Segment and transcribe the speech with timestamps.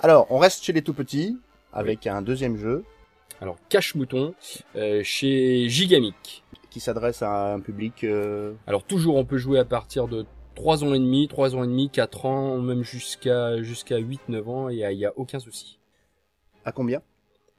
[0.00, 1.38] Alors, on reste chez les tout petits
[1.72, 2.84] avec un deuxième jeu
[3.40, 4.34] Alors, cache-mouton
[4.76, 6.42] euh, chez Gigamic.
[6.70, 8.04] qui s'adresse à un public.
[8.04, 10.24] euh, Alors toujours, on peut jouer à partir de
[10.54, 14.48] 3 ans et demi, 3 ans et demi, 4 ans, même jusqu'à jusqu'à 8, 9
[14.48, 15.78] ans, et il y a aucun souci.
[16.64, 17.02] à combien?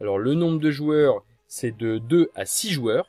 [0.00, 3.08] Alors le nombre de joueurs, c'est de 2 à 6 joueurs.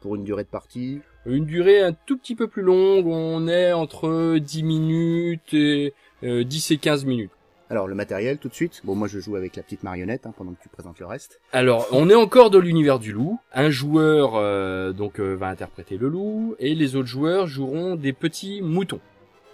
[0.00, 3.72] pour une durée de partie Une durée un tout petit peu plus longue, on est
[3.72, 5.92] entre 10 minutes et
[6.24, 7.30] euh, 10 et 15 minutes.
[7.72, 8.82] Alors le matériel tout de suite.
[8.84, 11.40] Bon moi je joue avec la petite marionnette hein, pendant que tu présentes le reste.
[11.54, 13.38] Alors, on est encore dans l'univers du loup.
[13.54, 18.12] Un joueur euh, donc euh, va interpréter le loup et les autres joueurs joueront des
[18.12, 19.00] petits moutons.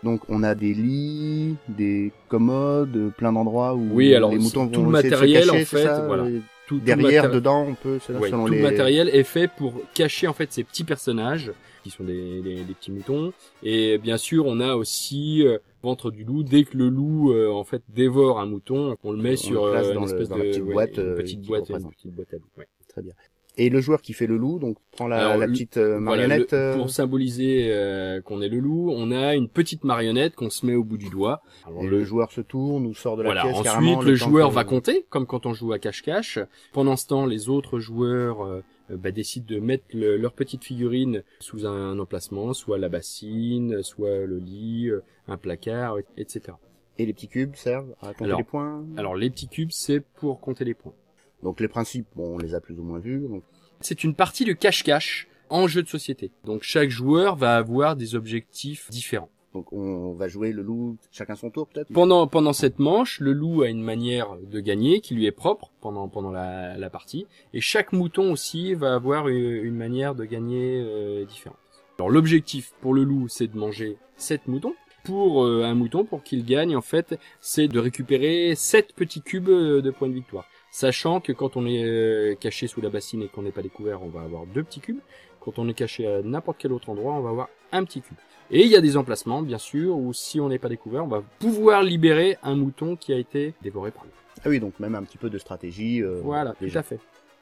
[0.03, 4.83] Donc on a des lits, des commodes, plein d'endroits où Oui, alors, les moutons tout
[4.83, 6.25] vont le de se matériel, cacher, en fait, ça voilà.
[6.69, 8.59] Tout, le Derrière, dedans, on peut Ouais, selon tout les...
[8.59, 11.51] le matériel est fait pour cacher en fait ces petits personnages
[11.83, 13.33] qui sont des, des- des petits moutons.
[13.63, 16.43] Et bien sûr, on a aussi euh, ventre du loup.
[16.43, 19.65] Dès que le loup euh, en fait dévore un mouton, on le met On sur
[19.67, 21.75] le place euh, dans une le- espèce de ouais, boîte, une euh, petite boîte, une
[21.77, 21.95] représente.
[21.95, 22.45] petite boîte à loup.
[22.59, 22.67] ouais.
[22.89, 23.13] Très bien.
[23.61, 25.99] Et le joueur qui fait le loup, donc prend la, Alors, la le- petite euh,
[25.99, 26.53] Voilà, marionnette.
[26.53, 30.49] le- euh, pour symboliser euh, qu'on est le loup, on a une petite marionnette qu'on
[30.49, 31.43] se met au bout du doigt.
[31.67, 33.43] Alors, et le joueur se tourne ou sort de la Voilà.
[33.43, 34.01] pièce Ensuite, carrément.
[34.03, 36.39] le joueur va compter, comme quand on joue à cache-cache.
[36.73, 41.23] Pendant ce temps, les autres joueurs euh, bah, décident de mettre le- leur petite figurine
[41.41, 44.89] sous un, emplacement, soit la bassine, soit le lit,
[45.27, 46.55] un placard, etc.
[46.97, 48.85] Et les petits cubes servent à compter Alors- les points?
[48.97, 50.95] Alors, les petits cubes, c'est pour compter les points.
[51.43, 53.27] Donc les principes, bon, on les a plus ou moins vus.
[53.29, 53.43] Donc,
[53.81, 56.31] C'est une partie de cache-cache en jeu de société.
[56.45, 59.31] Donc, chaque joueur va avoir des objectifs différents.
[59.55, 61.91] donc on va jouer le loup chacun son tour peut-être?
[61.93, 65.71] Pendant, pendant cette manche, le loup a une manière de gagner qui lui est propre
[65.81, 67.27] pendant, pendant la, la partie.
[67.55, 71.57] Et chaque mouton aussi va avoir une, une manière de gagner euh, différente.
[71.99, 74.75] Alors l'objectif pour le loup, c'est de manger 7 moutons.
[75.05, 79.49] Pour euh, un mouton, pour qu'il gagne, en fait, c'est de récupérer 7 petits cubes
[79.49, 80.45] euh, de points de victoire.
[80.71, 84.03] Sachant que quand on est euh, caché sous la bassine et qu'on n'est pas découvert,
[84.03, 85.01] on va avoir deux petits cubes.
[85.41, 88.17] Quand on est caché à n'importe quel autre endroit, on va avoir un petit cube.
[88.51, 91.09] Et il y a des emplacements, bien sûr, où si on n'est pas découvert, on
[91.09, 94.11] va pouvoir libérer un mouton qui a été dévoré par nous.
[94.45, 96.03] Ah oui, donc même un petit peu de stratégie.
[96.03, 96.81] euh, Voilà, déjà.
[96.83, 97.01] tout à fait.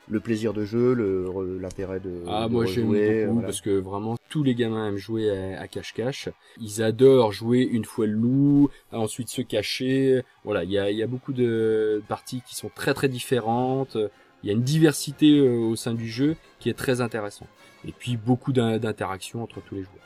[0.08, 2.12] Le plaisir de jeu, le l'intérêt de.
[2.28, 3.46] Ah, de moi j'aime beaucoup, euh, voilà.
[3.48, 6.28] parce que vraiment, tous les gamins aiment jouer à à cache-cache.
[6.60, 10.22] Ils adorent jouer une fois le loup, ensuite se cacher.
[10.44, 13.96] Voilà, il y a, y a beaucoup de parties qui sont très très différentes.
[14.42, 17.48] Il y a une diversité euh, au sein du jeu qui est très intéressante.
[17.84, 20.04] Et puis beaucoup d'in- d'interactions entre tous les joueurs.